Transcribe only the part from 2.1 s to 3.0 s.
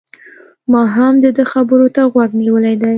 غوږ نيولی دی